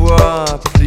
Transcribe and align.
voix. 0.00 0.79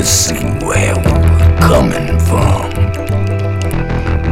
to 0.00 0.06
see 0.06 0.46
where 0.64 0.94
we 0.96 1.12
were 1.12 1.56
coming 1.60 2.18
from. 2.20 2.70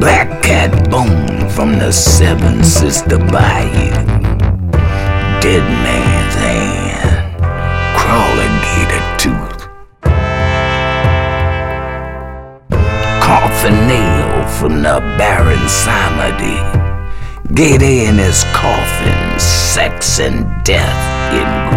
Black 0.00 0.42
cat 0.42 0.72
bone 0.90 1.46
from 1.50 1.78
the 1.78 1.92
Seven 1.92 2.64
Sister 2.64 3.18
Bayou. 3.18 3.92
Dead 5.42 5.64
man's 5.84 6.36
hand. 6.36 7.36
Crawl 7.98 8.38
gator 8.64 9.04
tooth. 9.22 9.60
Coffin 13.20 13.76
nail 13.86 14.48
from 14.58 14.80
the 14.80 15.00
Baron 15.18 15.64
Samedi. 15.68 16.56
Get 17.54 17.82
in 17.82 18.16
his 18.16 18.44
coffin, 18.54 19.38
sex 19.38 20.18
and 20.18 20.46
death 20.64 21.32
in 21.34 21.67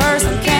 person. 0.00 0.53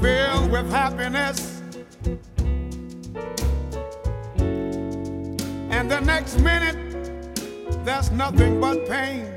filled 0.00 0.50
with 0.50 0.70
happiness. 0.70 1.62
And 5.70 5.90
the 5.90 6.00
next 6.00 6.40
minute, 6.40 6.76
there's 7.84 8.10
nothing 8.10 8.60
but 8.60 8.88
pain. 8.88 9.32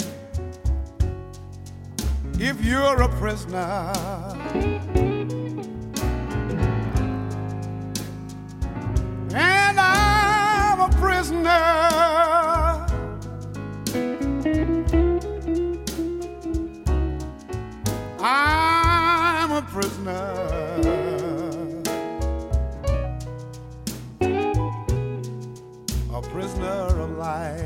If 2.40 2.64
you're 2.64 3.02
a 3.02 3.10
prisoner, 3.10 3.94
and 9.34 9.80
I'm 9.80 10.80
a 10.80 10.90
prisoner. 10.98 12.31
prisoner. 19.72 20.12
A 26.14 26.22
prisoner 26.22 26.88
of 27.00 27.12
life. 27.12 27.62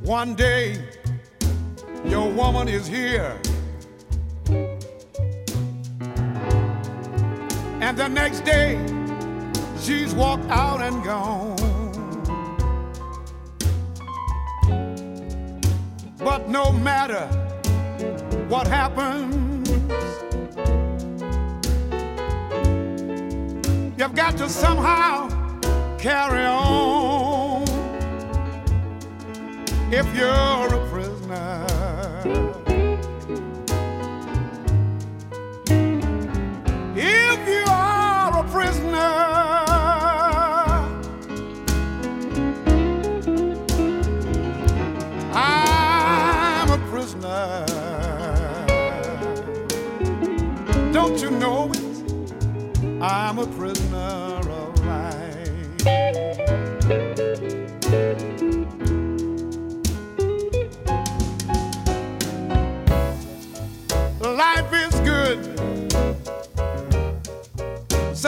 One 0.00 0.34
day, 0.34 0.84
your 2.04 2.28
woman 2.32 2.66
is 2.66 2.88
here. 2.88 3.38
And 7.80 7.96
the 7.96 8.08
next 8.08 8.40
day, 8.40 8.84
she's 9.78 10.12
walked 10.12 10.50
out 10.50 10.80
and 10.80 11.04
gone. 11.04 11.75
no 16.48 16.72
matter 16.72 17.26
what 18.48 18.66
happens. 18.66 19.68
You've 23.98 24.14
got 24.14 24.36
to 24.36 24.48
somehow 24.48 25.28
carry 25.98 26.44
on 26.44 27.64
if 29.90 30.06
you're 30.16 30.85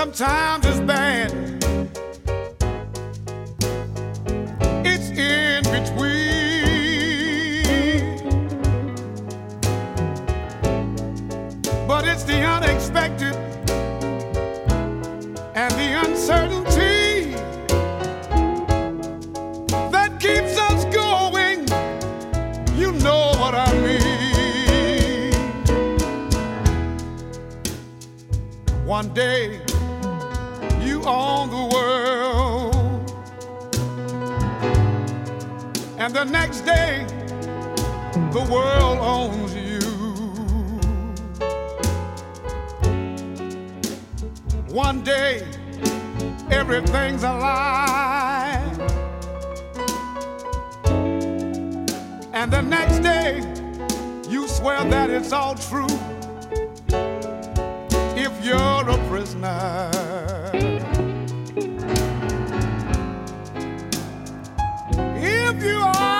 Sometimes 0.00 0.64
it's 0.64 0.78
bad. 0.78 1.33
It's 4.87 5.09
in 5.11 5.64
between. 5.75 6.05
But 11.88 12.07
it's 12.07 12.23
the 12.23 12.45
unexpected 12.45 13.35
and 15.57 15.73
the 15.75 15.99
uncertainty 16.07 17.35
that 19.90 20.21
keeps 20.21 20.57
us 20.59 20.85
going. 20.95 21.67
You 22.78 22.93
know 23.02 23.33
what 23.40 23.57
I 23.57 23.73
mean. 23.81 24.28
One 28.87 29.12
day 29.12 29.68
own 31.19 31.51
the 31.51 31.67
world, 31.75 33.11
and 35.99 36.15
the 36.15 36.25
next 36.25 36.61
day 36.61 37.05
the 38.31 38.45
world 38.49 38.99
owns 39.01 39.53
you. 39.57 39.81
One 44.73 45.03
day 45.03 45.45
everything's 46.51 47.25
alive, 47.25 48.79
and 52.33 52.53
the 52.53 52.63
next 52.63 53.01
day 53.01 53.43
you 54.29 54.47
swear 54.47 54.85
that 54.85 55.11
it's 55.11 55.33
all 55.33 55.57
true 55.57 55.99
if 58.17 58.33
you're 58.45 58.89
a 58.89 58.99
prisoner. 59.09 59.91
You 65.62 65.77
are 65.77 66.18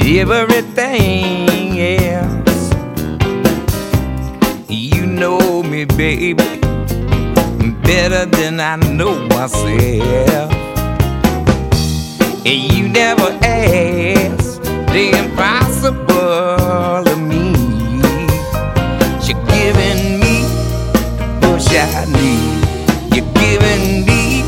and 0.00 0.30
everything 0.30 1.78
else. 1.78 2.72
You 4.68 5.04
know 5.04 5.62
me, 5.62 5.84
baby, 5.84 6.34
better 7.82 8.24
than 8.24 8.60
I 8.60 8.76
know 8.76 9.14
myself. 9.28 10.52
And 12.44 12.72
you 12.72 12.88
never 12.88 13.38
ask 13.42 14.62
the 14.62 15.12
impossible 15.18 17.08
of 17.12 17.20
me. 17.20 17.52
You're 19.26 19.44
giving 19.46 20.20
me 20.20 20.36
the 21.18 21.26
push 21.42 21.68
I 21.76 22.06
need. 22.16 23.14
You're 23.14 23.32
giving 23.34 24.06
me 24.06 24.42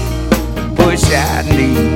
the 0.55 0.75
push 0.77 1.05
I 1.13 1.43
need. 1.51 1.94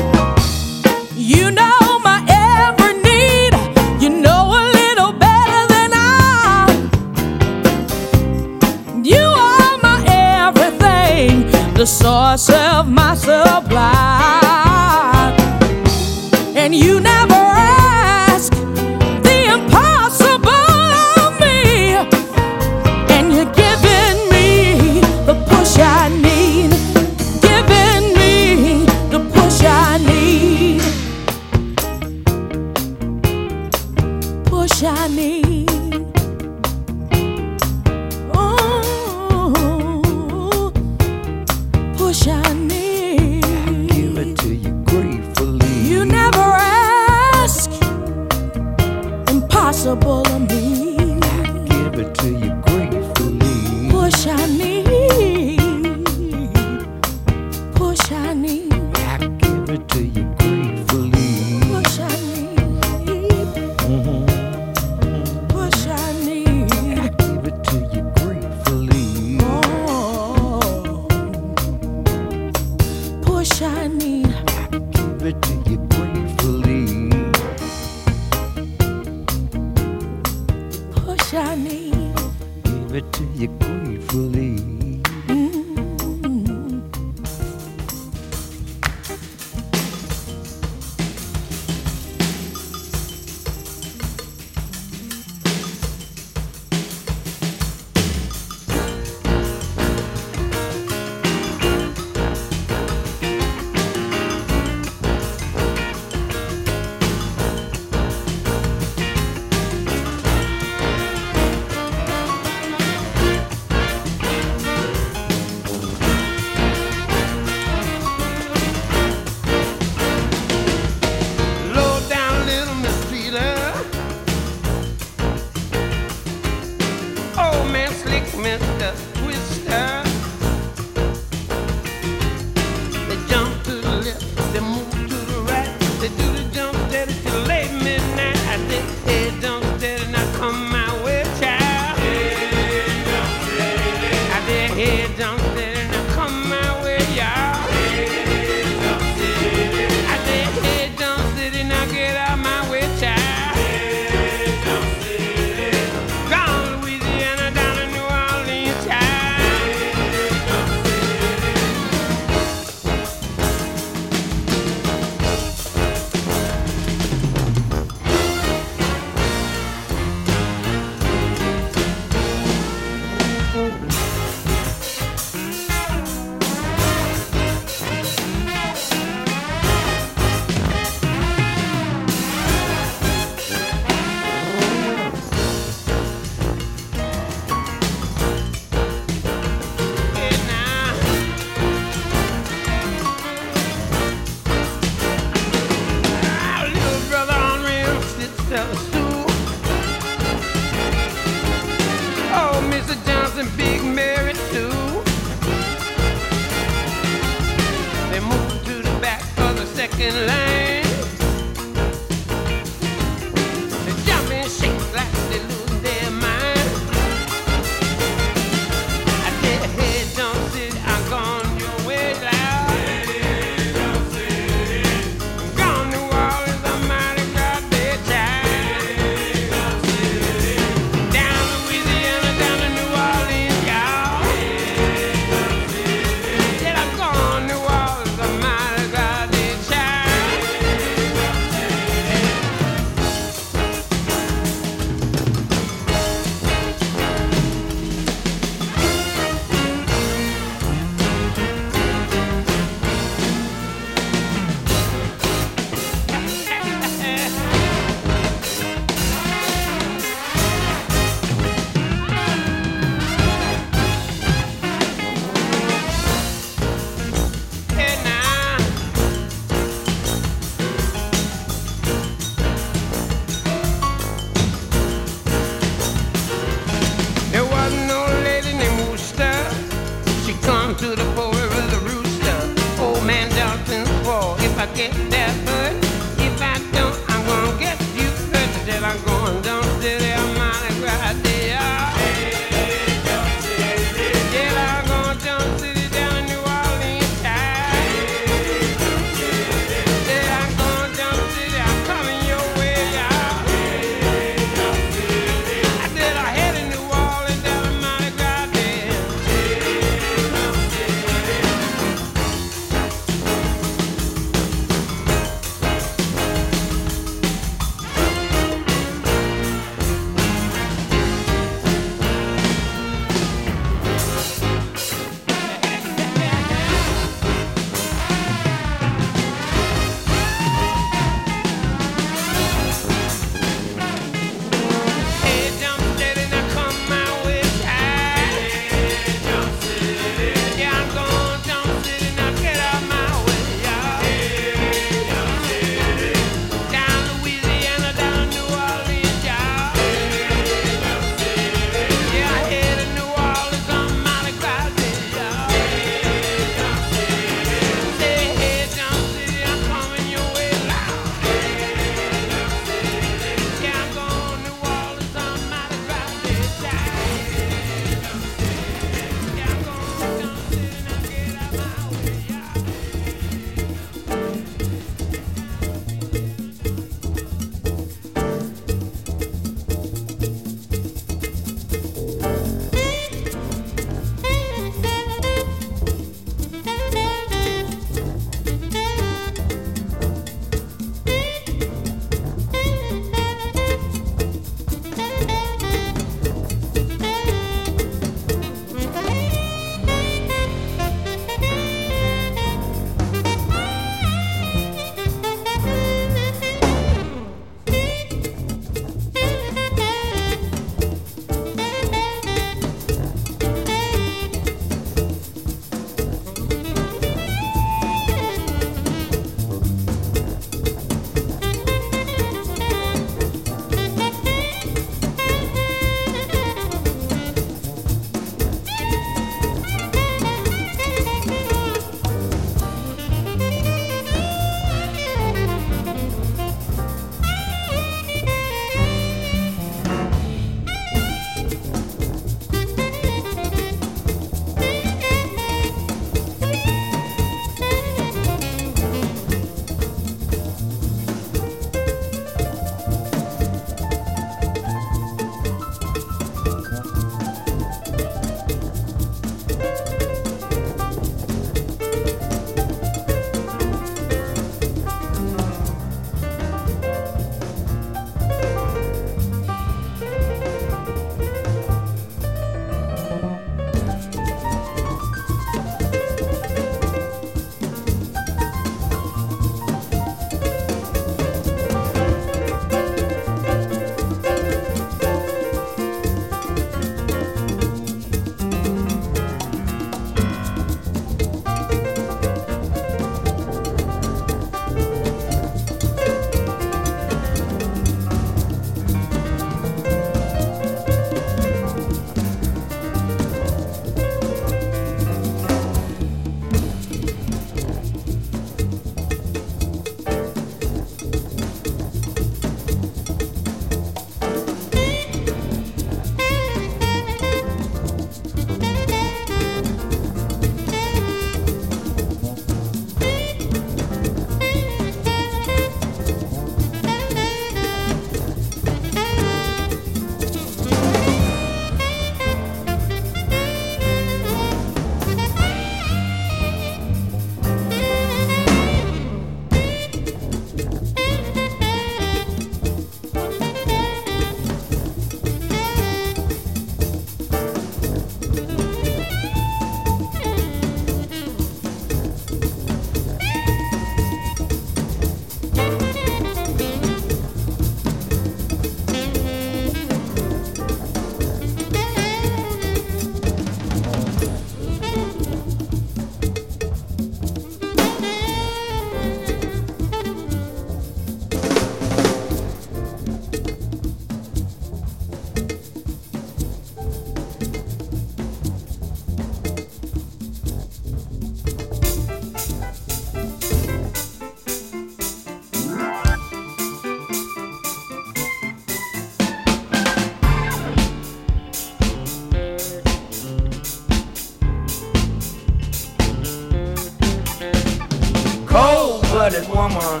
woman, 599.74 600.00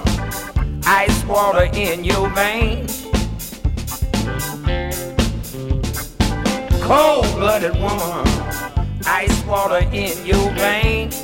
ice 0.86 1.24
water 1.24 1.64
in 1.74 2.04
your 2.04 2.28
veins. 2.30 3.02
Cold 6.82 7.26
blooded 7.34 7.74
woman, 7.74 8.26
ice 9.06 9.44
water 9.44 9.84
in 9.92 10.24
your 10.24 10.50
veins. 10.52 11.20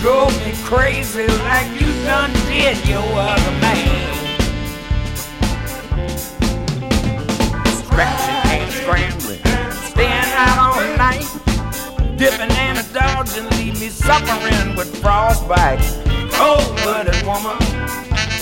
Drove 0.00 0.32
me 0.46 0.52
crazy 0.64 1.26
like 1.26 1.68
you 1.78 1.92
done 2.04 2.32
did 2.48 2.78
your 2.88 3.02
other 3.02 3.50
man. 3.60 4.36
Scratching 7.84 8.50
and 8.50 8.72
scrambling, 8.72 9.42
staying 9.92 10.32
out 10.36 10.58
all 10.58 10.96
night 10.96 11.37
dipping 12.18 12.50
and 12.50 12.78
a 12.78 12.82
dodging, 12.92 13.48
leave 13.50 13.80
me 13.80 13.88
suffering 13.88 14.74
with 14.74 14.94
frostbite. 15.00 15.78
Oh, 16.34 16.56
Cold 16.58 16.76
blooded 16.82 17.24
woman, 17.24 17.56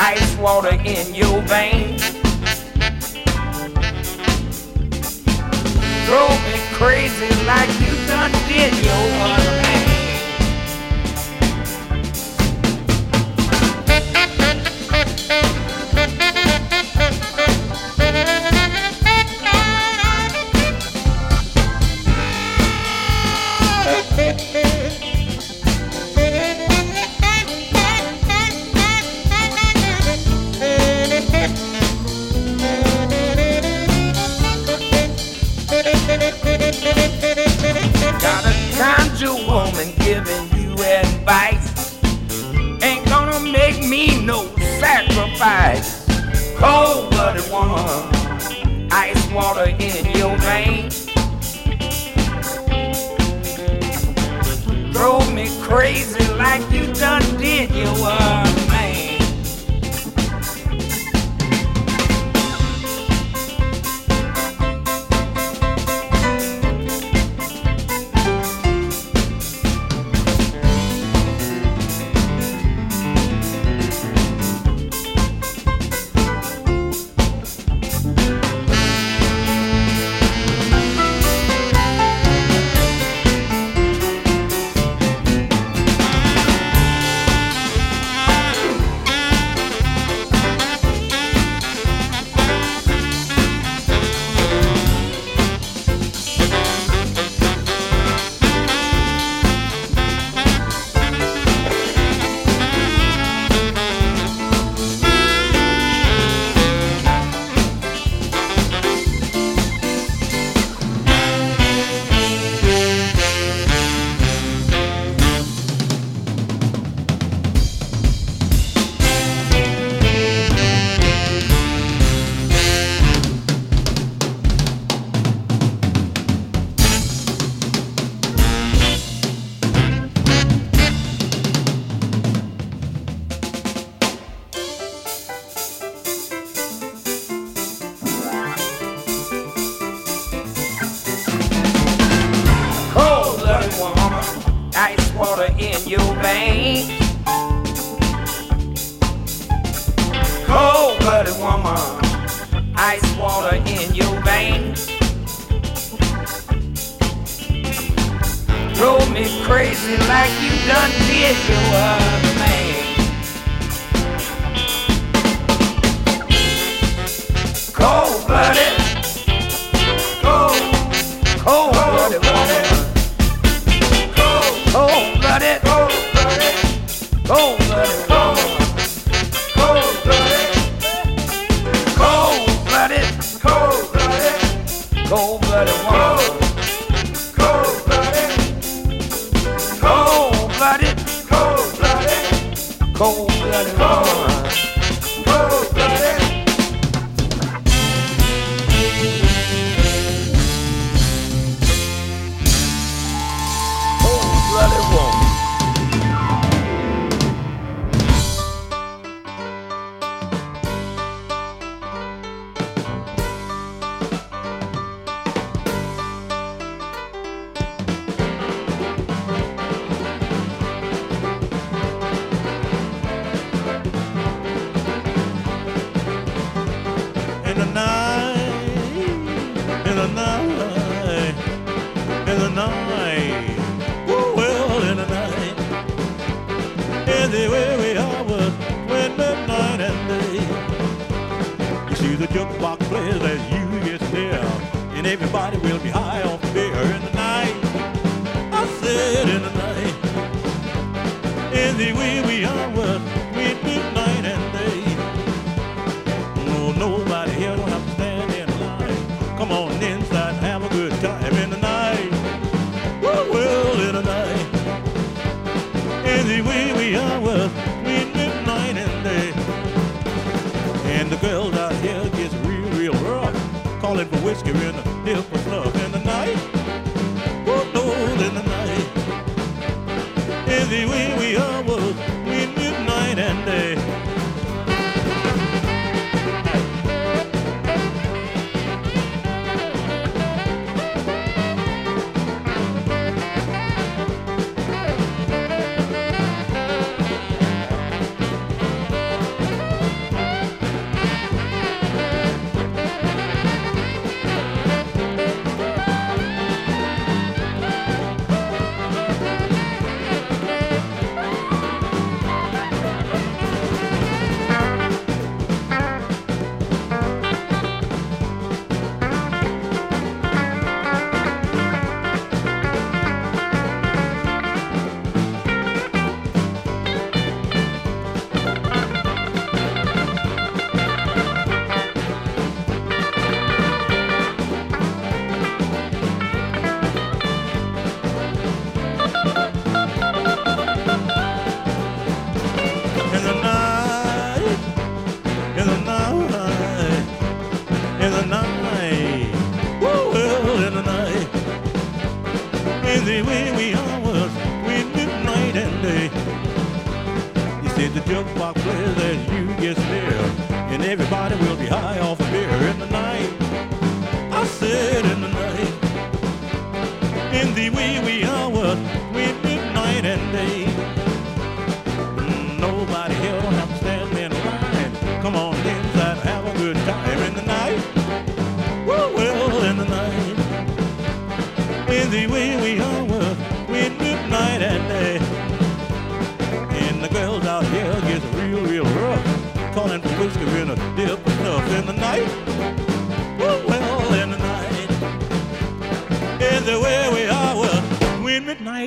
ice 0.00 0.36
water 0.38 0.74
in 0.82 1.14
your 1.14 1.42
veins. 1.42 2.02
Drove 6.06 6.40
me 6.46 6.58
crazy 6.72 7.28
like 7.44 7.68
you 7.80 7.94
done 8.06 8.32
did 8.48 8.72
your 8.82 9.04
other 9.22 9.50
man. 9.62 9.85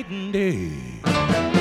Midnight 0.00 0.10
and 0.10 0.32
day. 0.32 1.59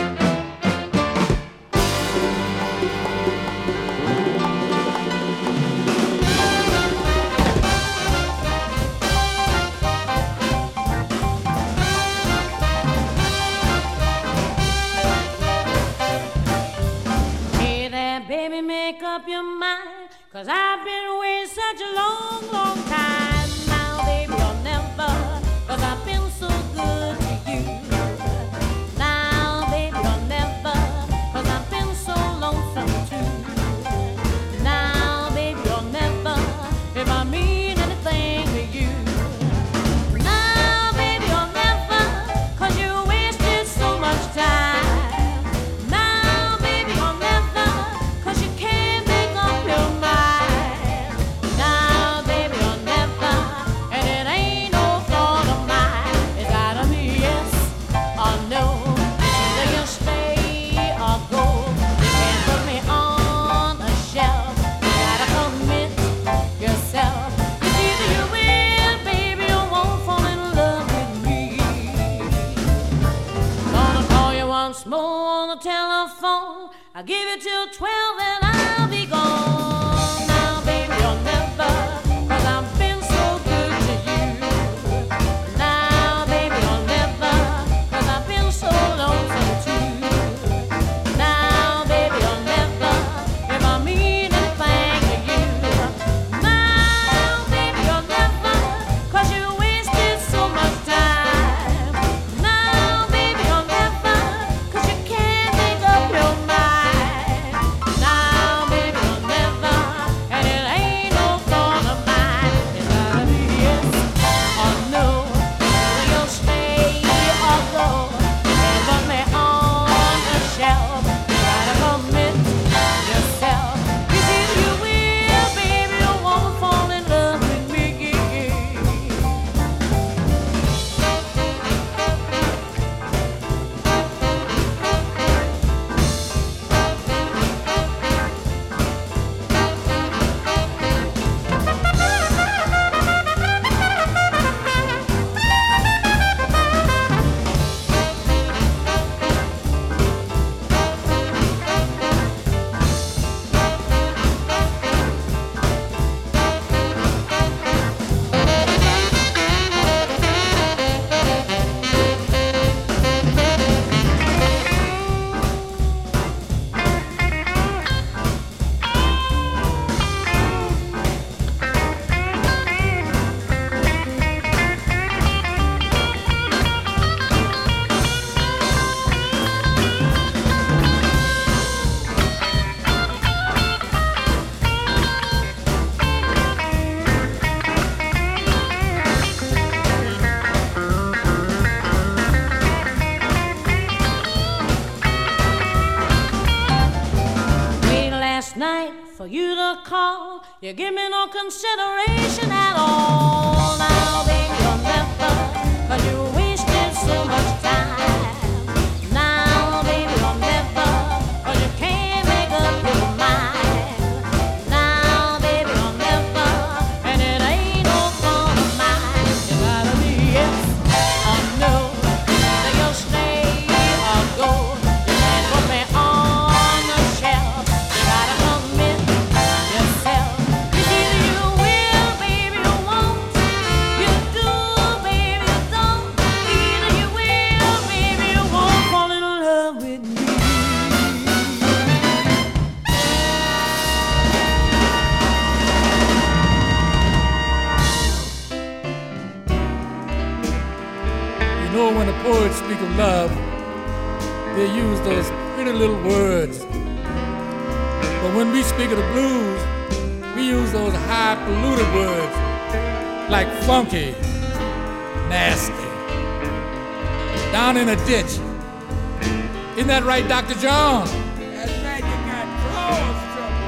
Right, 270.09 270.27
Dr. 270.27 270.55
John? 270.55 271.05
That's 271.37 271.71
right, 271.83 271.99
you 271.99 272.15
got 272.25 272.47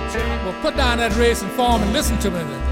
trouble. 0.09 0.43
Well, 0.43 0.61
put 0.63 0.75
down 0.75 0.97
that 0.97 1.15
racing 1.15 1.49
form 1.49 1.83
and 1.83 1.93
listen 1.93 2.17
to 2.17 2.31
me 2.31 2.70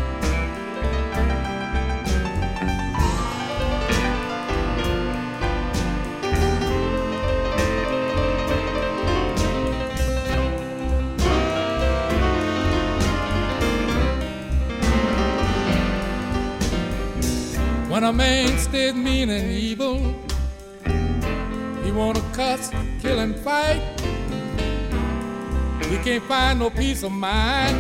He 26.00 26.06
can't 26.12 26.24
find 26.24 26.60
no 26.60 26.70
peace 26.70 27.04
of 27.04 27.12
mind. 27.12 27.76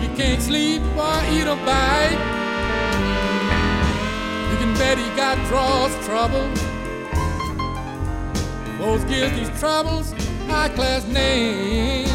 He 0.00 0.08
can't 0.16 0.40
sleep 0.40 0.80
or 0.96 1.20
eat 1.30 1.46
or 1.46 1.56
bite. 1.66 2.18
You 4.50 4.56
can 4.56 4.72
bet 4.78 4.96
he 4.96 5.04
got 5.14 5.36
draws 5.48 5.92
trouble. 6.06 6.48
Those 8.78 9.04
gives 9.04 9.36
these 9.36 9.60
troubles 9.60 10.12
high 10.46 10.70
class 10.70 11.06
names. 11.08 12.10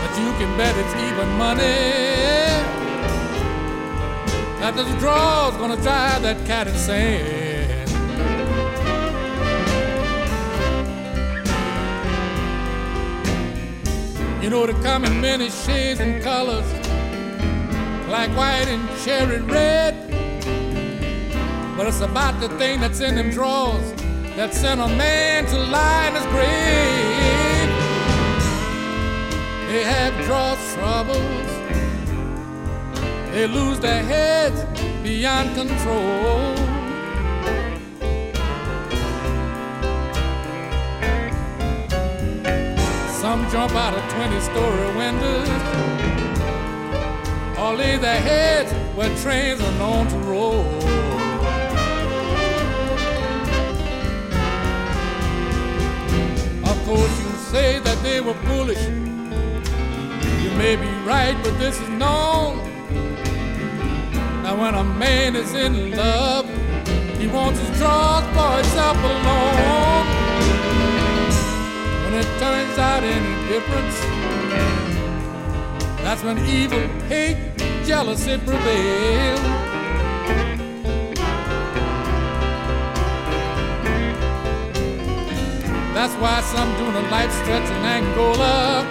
But 0.00 0.12
you 0.18 0.30
can 0.38 0.56
bet 0.56 0.74
it's 0.74 0.94
even 0.94 1.28
money. 1.36 1.60
That 4.60 4.74
the 4.74 4.84
draw's 4.98 5.54
gonna 5.58 5.76
drive 5.82 6.22
that 6.22 6.46
cat 6.46 6.66
insane. 6.66 7.45
You 14.46 14.50
know, 14.50 14.64
they 14.64 14.80
come 14.80 15.04
in 15.04 15.20
many 15.20 15.50
shades 15.50 15.98
and 15.98 16.22
colors, 16.22 16.72
like 18.08 18.30
white 18.36 18.68
and 18.68 18.88
cherry 19.04 19.40
red. 19.40 19.92
But 21.76 21.88
it's 21.88 22.00
about 22.00 22.38
the 22.38 22.48
thing 22.50 22.78
that's 22.78 23.00
in 23.00 23.16
them 23.16 23.30
drawers 23.30 23.92
that 24.36 24.54
sent 24.54 24.80
a 24.80 24.86
man 24.86 25.46
to 25.46 25.58
lie 25.58 26.06
in 26.06 26.14
his 26.14 26.26
grave. 26.26 27.70
They 29.68 29.82
have 29.82 30.14
draw 30.26 30.54
troubles, 30.74 31.50
they 33.32 33.48
lose 33.48 33.80
their 33.80 34.04
heads 34.04 34.62
beyond 35.02 35.56
control. 35.56 36.65
Jump 43.56 43.74
out 43.74 43.94
of 43.94 44.02
20 44.12 44.40
story 44.40 44.96
windows 44.96 45.48
or 47.58 47.74
lay 47.74 47.96
their 47.96 48.20
heads 48.20 48.70
where 48.94 49.08
trains 49.16 49.62
are 49.62 49.78
known 49.78 50.06
to 50.08 50.18
roll. 50.28 50.60
Of 56.70 56.76
course, 56.84 57.14
you 57.22 57.30
say 57.50 57.78
that 57.78 57.98
they 58.02 58.20
were 58.20 58.38
foolish. 58.44 58.84
You 60.44 60.50
may 60.58 60.76
be 60.76 60.90
right, 61.06 61.34
but 61.42 61.58
this 61.58 61.80
is 61.80 61.88
known. 61.88 62.58
Now, 64.42 64.60
when 64.60 64.74
a 64.74 64.84
man 64.84 65.34
is 65.34 65.54
in 65.54 65.92
love, 65.92 66.46
he 67.18 67.26
wants 67.26 67.58
his 67.60 67.78
draws 67.78 68.22
for 68.36 68.56
himself 68.56 68.98
alone. 68.98 70.05
It 72.18 72.24
turns 72.38 72.78
out 72.78 73.02
any 73.04 73.34
difference, 73.46 74.00
that's 76.02 76.22
when 76.24 76.38
evil, 76.38 76.80
hate, 77.08 77.36
jealousy 77.84 78.38
prevail. 78.38 79.36
That's 85.92 86.14
why 86.14 86.40
some 86.40 86.74
doing 86.78 86.96
a 86.96 87.10
life 87.10 87.32
stretch 87.32 87.68
in 87.68 87.84
Angola, 87.84 88.86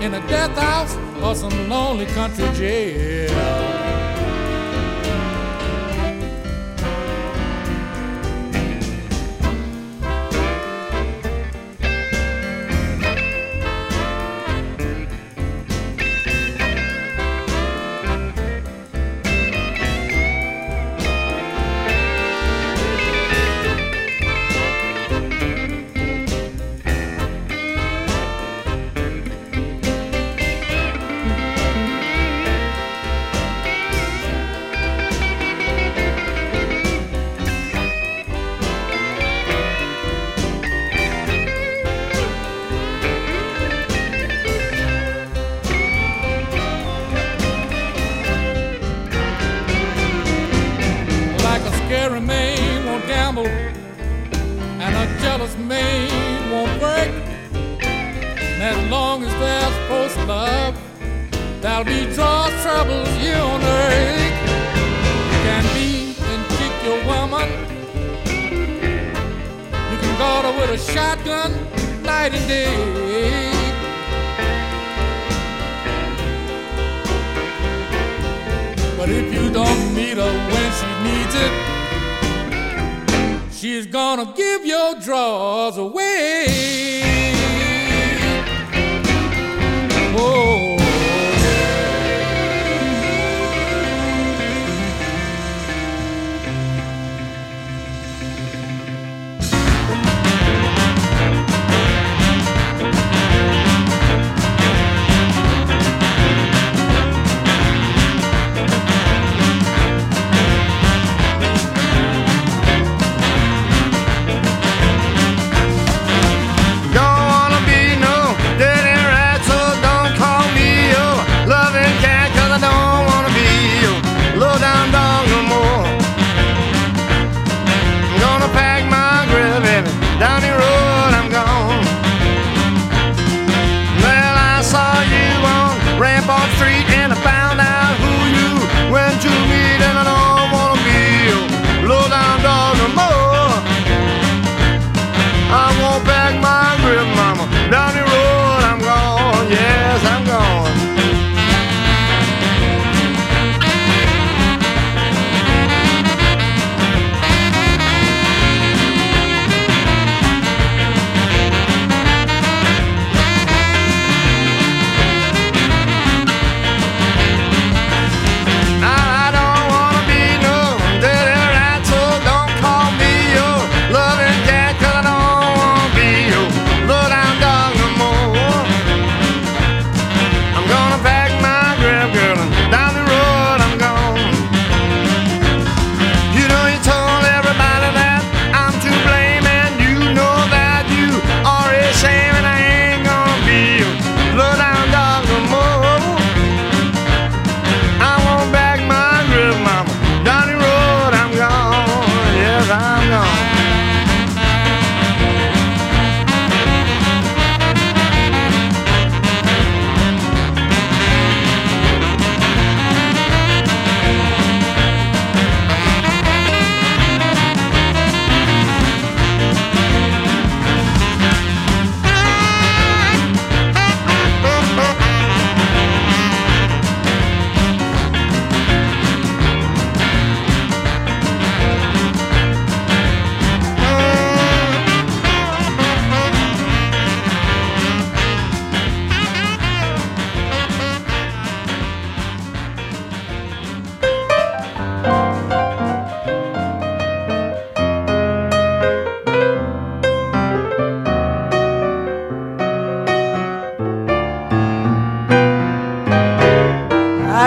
in 0.00 0.14
a 0.14 0.20
death 0.28 0.56
house 0.56 0.96
or 1.20 1.34
some 1.34 1.68
lonely 1.68 2.06
country 2.06 2.48
jail. 2.52 3.53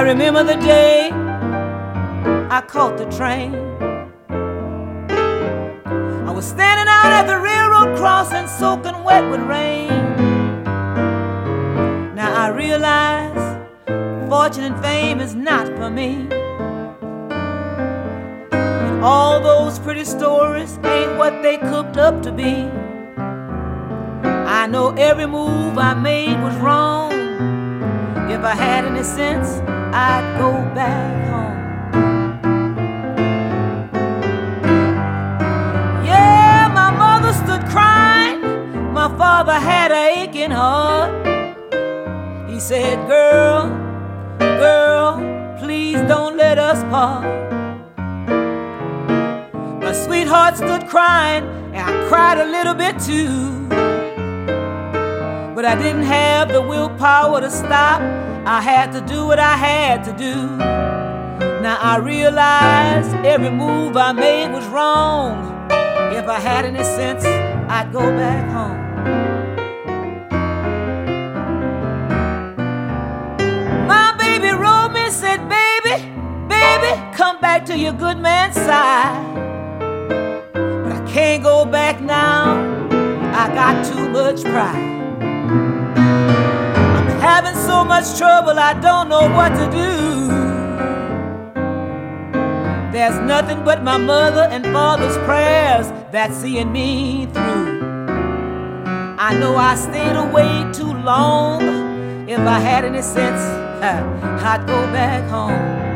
Remember 0.08 0.42
the 0.42 0.56
day 0.56 1.10
I 2.50 2.62
caught 2.66 2.98
the 2.98 3.04
train. 3.12 3.54
I 6.26 6.32
was 6.32 6.46
standing 6.46 6.88
out 6.88 7.12
at 7.12 7.28
the 7.28 7.38
railroad 7.38 7.98
crossing, 7.98 8.48
soaking 8.48 9.04
wet 9.04 9.30
with 9.30 9.42
rain. 9.42 9.90
Now 12.16 12.34
I 12.34 12.48
realize 12.48 13.58
fortune 14.30 14.64
and 14.64 14.82
fame 14.82 15.20
is 15.20 15.36
not 15.36 15.68
for 15.76 15.90
me. 15.90 16.30
And 18.52 19.04
all 19.04 19.42
those 19.42 19.78
pretty 19.78 20.06
stories 20.06 20.80
ain't 20.86 21.18
what 21.18 21.44
they 21.44 21.58
cooked 21.58 21.98
up 21.98 22.24
to 22.24 22.32
be. 22.32 22.70
I 24.24 24.68
know 24.68 24.94
every 24.98 25.26
move 25.26 25.78
I 25.78 25.94
made 25.96 26.42
was 26.42 26.56
wrong. 26.60 27.12
If 28.32 28.42
I 28.46 28.56
had 28.56 28.86
any 28.86 29.04
sense, 29.04 29.62
I'd 30.00 30.38
go 30.38 30.52
back 30.76 31.28
home. 31.28 31.58
Yeah, 36.06 36.70
my 36.72 36.92
mother 36.92 37.34
stood 37.34 37.66
crying. 37.72 38.94
My 38.94 39.08
father 39.18 39.54
had 39.54 39.92
a 39.92 40.20
aching 40.20 40.52
heart. 40.52 41.10
He 42.48 42.60
said, 42.60 43.08
Girl, 43.08 43.70
girl, 44.38 45.58
please 45.58 46.00
don't 46.02 46.38
let 46.38 46.60
us 46.60 46.84
part. 46.92 47.26
My 49.82 49.94
sweetheart 49.94 50.58
stood 50.58 50.88
crying, 50.88 51.44
and 51.74 51.78
I 51.78 52.08
cried 52.08 52.38
a 52.38 52.46
little 52.46 52.76
bit 52.76 53.00
too. 53.00 53.68
But 55.56 55.66
I 55.66 55.74
didn't 55.74 56.04
have 56.04 56.50
the 56.50 56.62
willpower 56.62 57.42
to 57.42 57.50
stop. 57.50 58.27
I 58.50 58.62
had 58.62 58.94
to 58.94 59.02
do 59.02 59.26
what 59.26 59.40
I 59.40 59.58
had 59.58 60.06
to 60.06 60.14
do. 60.14 60.34
Now 61.62 61.78
I 61.82 61.98
realize 61.98 63.14
every 63.26 63.50
move 63.50 63.98
I 63.98 64.14
made 64.14 64.54
was 64.54 64.66
wrong. 64.68 65.68
If 66.14 66.30
I 66.30 66.40
had 66.40 66.64
any 66.64 66.82
sense, 66.82 67.26
I'd 67.26 67.92
go 67.92 68.00
back 68.00 68.50
home. 68.50 68.80
My 73.86 74.16
baby 74.18 74.52
wrote 74.54 74.94
me, 74.94 75.10
said, 75.10 75.40
Baby, 75.50 76.06
baby, 76.48 77.18
come 77.18 77.42
back 77.42 77.66
to 77.66 77.78
your 77.78 77.92
good 77.92 78.18
man's 78.18 78.56
side. 78.56 79.36
But 80.54 80.94
I 80.94 81.06
can't 81.06 81.44
go 81.44 81.66
back 81.66 82.00
now. 82.00 82.56
I 83.34 83.54
got 83.54 83.86
too 83.86 84.08
much 84.08 84.42
pride. 84.44 84.97
Having 87.48 87.64
so 87.64 87.86
much 87.86 88.18
trouble, 88.18 88.60
I 88.60 88.74
don't 88.74 89.08
know 89.08 89.22
what 89.22 89.50
to 89.56 89.72
do. 89.72 90.28
There's 92.92 93.18
nothing 93.22 93.64
but 93.64 93.84
my 93.84 93.96
mother 93.96 94.50
and 94.52 94.66
father's 94.66 95.18
prayers 95.20 95.88
that's 96.12 96.36
seeing 96.36 96.74
me 96.74 97.28
through. 97.28 97.80
I 99.18 99.38
know 99.40 99.56
I 99.56 99.76
stayed 99.76 100.18
away 100.18 100.70
too 100.74 100.92
long. 100.92 101.62
If 102.28 102.40
I 102.40 102.60
had 102.60 102.84
any 102.84 103.02
sense, 103.02 103.40
I'd 103.82 104.68
go 104.68 104.82
back 104.92 105.30
home. 105.30 105.87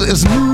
Is 0.00 0.24
new. 0.24 0.51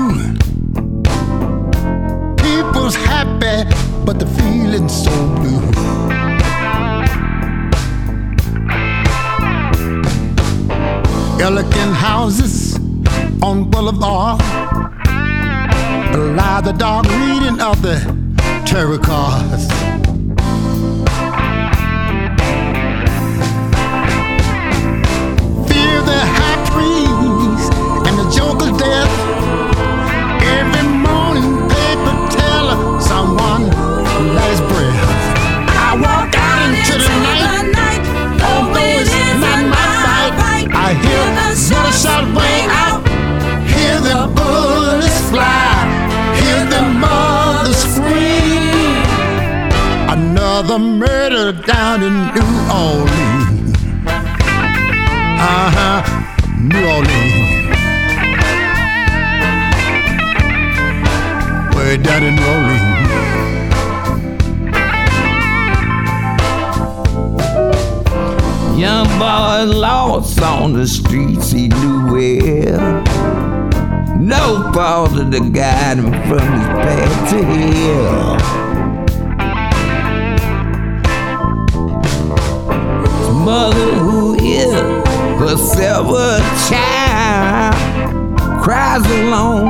Alone, 89.05 89.68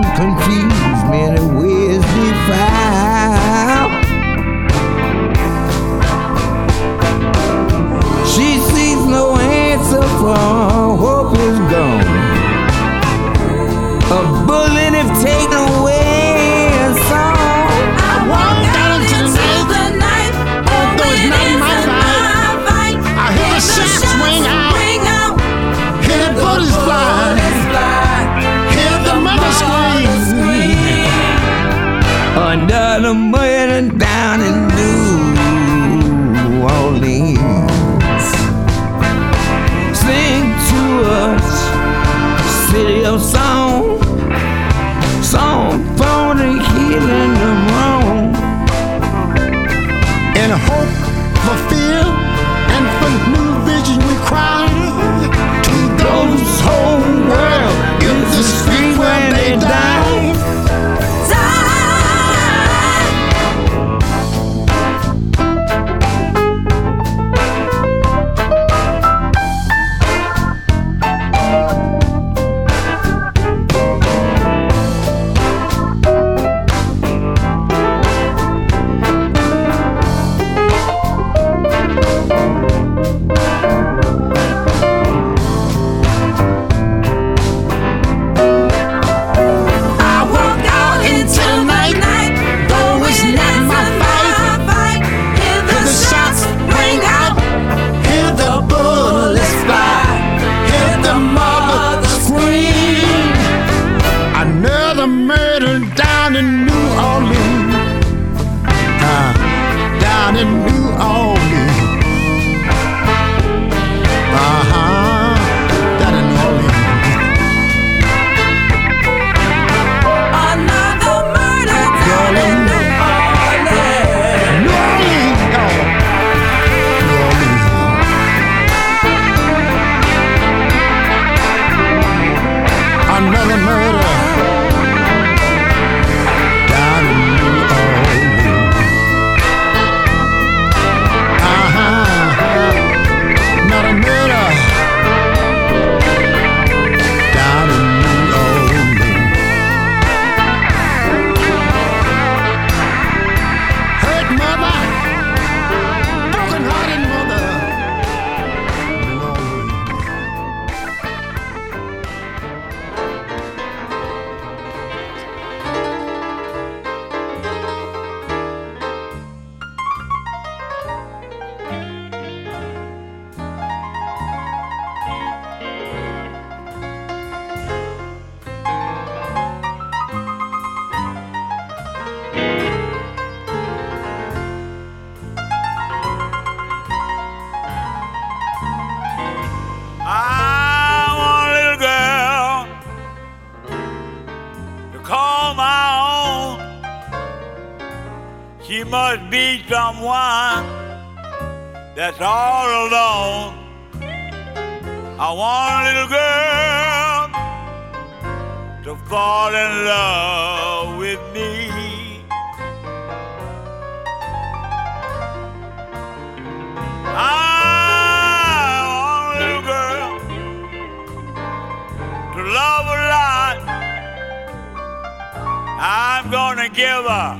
gonna 226.60 226.76
give 226.76 227.06
her 227.06 227.36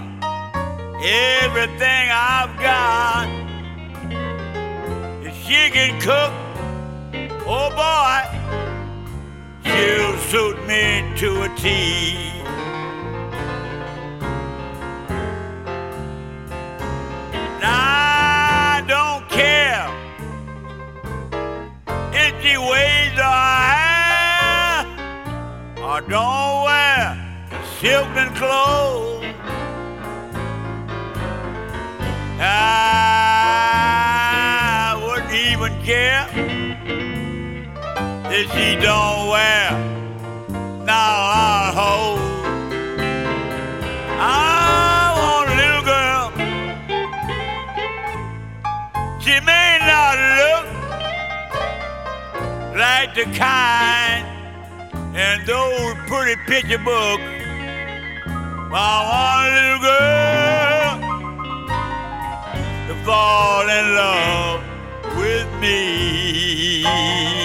everything 1.04 2.10
I've 2.10 2.58
got. 2.58 3.28
If 5.26 5.36
she 5.44 5.70
can 5.72 6.00
cook, 6.00 6.32
oh 7.46 7.70
boy, 7.76 8.22
she'll 9.66 10.18
suit 10.30 10.58
me 10.68 11.04
to 11.18 11.42
a 11.44 11.50
T. 11.58 12.32
I 17.62 18.82
don't 18.88 19.28
care 19.28 19.90
if 22.14 22.42
she 22.42 22.58
weighs 22.58 23.20
or 25.84 26.02
don't 26.10 26.60
silken 27.80 28.34
clothes. 28.36 29.24
I 32.42 33.76
wouldn't 35.02 35.34
even 35.34 35.72
care 35.84 36.28
if 38.32 38.52
she 38.52 38.76
don't 38.76 39.30
wear 39.30 39.72
now 40.86 41.32
I'll. 41.72 42.20
I 44.20 44.24
want 45.20 45.50
a 45.50 45.56
little 45.64 45.86
girl. 45.94 46.26
She 49.22 49.36
may 49.40 49.80
not 49.88 50.16
look 50.42 50.66
like 52.76 53.10
the 53.16 53.26
kind 53.38 54.26
in 55.16 55.46
those 55.46 55.96
pretty 56.10 56.36
picture 56.46 56.84
books. 56.84 57.39
Fall 63.10 63.68
in 63.68 63.96
love 63.96 64.62
with 65.18 65.48
me. 65.60 67.39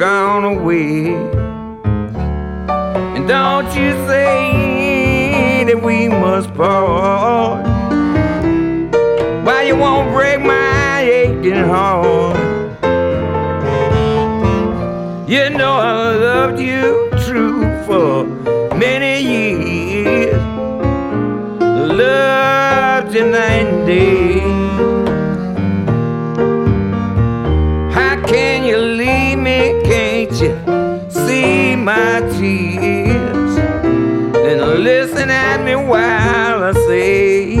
Gone 0.00 0.44
away? 0.44 1.12
And 3.14 3.28
don't 3.28 3.66
you 3.76 3.90
say 4.08 5.64
that 5.64 5.82
we 5.82 6.08
must 6.08 6.54
part? 6.54 7.66
Why 9.44 9.64
you 9.64 9.76
won't 9.76 10.10
break 10.14 10.40
my 10.40 11.02
aching 11.02 11.52
heart? 11.52 12.38
You 15.28 15.50
know 15.50 15.74
I 15.74 16.16
loved 16.16 16.58
you 16.58 17.10
true 17.26 17.60
for 17.84 18.24
many 18.76 19.20
years. 19.20 20.42
Loved 21.60 23.14
you 23.14 23.26
night 23.26 23.66
and 23.66 23.86
day. 23.86 24.19
My 31.84 32.20
tears? 32.38 33.56
And 34.36 34.60
listen 34.84 35.30
at 35.30 35.64
me 35.64 35.76
while 35.76 36.64
I 36.64 36.72
say, 36.88 37.56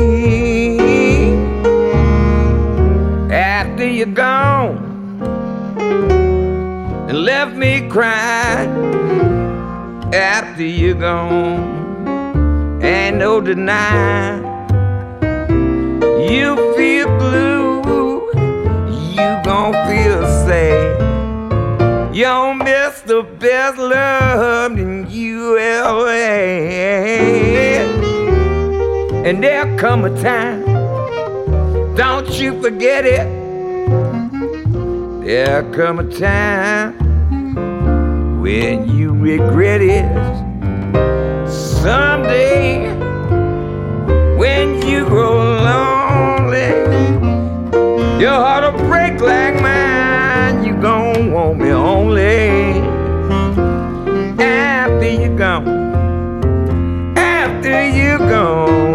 after 3.30 3.86
you're 3.86 4.06
gone 4.06 4.78
and 7.08 7.24
left 7.24 7.56
me 7.56 7.88
crying 7.88 8.70
after 10.14 10.62
you're 10.62 10.94
gone. 10.94 11.78
And 12.82 13.18
no 13.18 13.40
denying 13.40 14.44
you 16.30 16.56
feel 16.76 17.08
blue, 17.18 18.30
you 19.14 19.28
gon' 19.44 19.72
feel 19.86 20.22
sad 20.46 21.00
You'll 22.12 22.54
miss 23.00 23.08
the 23.08 23.22
best 23.22 23.78
love 23.78 24.78
in 24.78 25.10
you 25.10 25.58
ever 25.58 26.10
had. 26.10 27.80
And 29.26 29.42
there'll 29.42 29.78
come 29.78 30.04
a 30.04 30.22
time, 30.22 30.64
don't 31.94 32.28
you 32.40 32.60
forget 32.62 33.04
it. 33.04 33.26
There'll 35.24 35.72
come 35.72 35.98
a 35.98 36.10
time 36.10 36.94
when 38.40 38.88
you 38.88 39.12
regret 39.12 39.80
it. 39.82 40.08
Someday, 41.48 42.88
when 44.36 44.86
you 44.86 45.04
grow 45.04 45.36
lonely, 45.36 46.70
your 48.20 48.32
heart 48.32 48.64
will 48.64 48.80
break 48.88 49.20
like 49.20 49.60
mine. 49.62 50.64
You 50.64 50.74
gon' 50.80 51.32
want 51.32 51.58
me 51.58 51.70
only 51.70 51.99
gone 58.30 58.89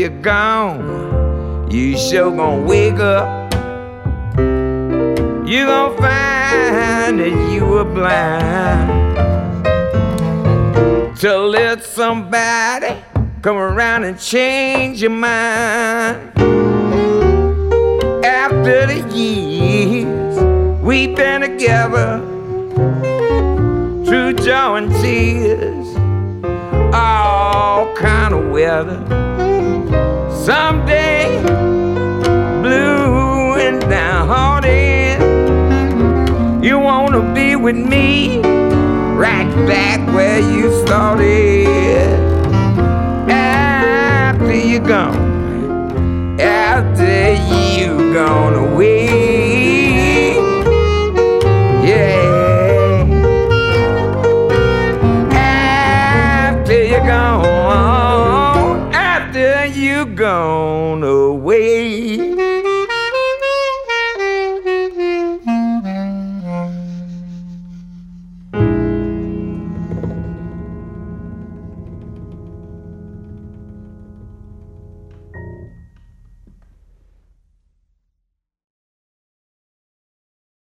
you're 0.00 0.08
gone, 0.22 1.70
you 1.70 1.98
sure 1.98 2.34
gonna 2.34 2.62
wake 2.62 2.94
up. 2.94 3.52
You 5.46 5.66
gonna 5.66 5.96
find 5.98 7.20
that 7.20 7.52
you 7.52 7.66
were 7.66 7.84
blind. 7.84 8.88
To 11.18 11.38
let 11.38 11.84
somebody 11.84 12.96
come 13.42 13.58
around 13.58 14.04
and 14.04 14.18
change 14.18 15.02
your 15.02 15.10
mind. 15.10 16.32
After 18.24 18.86
the 18.86 19.06
years 19.14 20.80
we've 20.80 21.14
been 21.14 21.42
together 21.42 22.20
through 24.06 24.32
joy 24.32 24.76
and 24.76 24.90
tears, 25.02 25.88
all 26.94 27.94
kind 27.96 28.32
of 28.32 28.50
weather. 28.50 29.29
Someday, 30.42 31.42
blue 32.62 33.56
and 33.56 33.78
downhearted, 33.82 35.20
you 36.64 36.78
wanna 36.78 37.20
be 37.34 37.56
with 37.56 37.76
me 37.76 38.40
right 39.16 39.54
back 39.66 40.00
where 40.14 40.40
you 40.40 40.72
started. 40.86 41.68
After 43.28 44.54
you're 44.56 44.80
gone, 44.80 46.40
after 46.40 47.34
you 47.78 48.14
gone 48.14 48.54
away. 48.54 49.29